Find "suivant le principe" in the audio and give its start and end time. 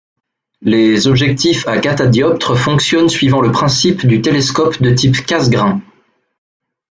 3.07-4.07